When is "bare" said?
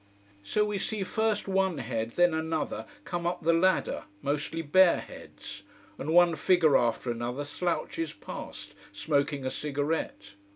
4.63-4.99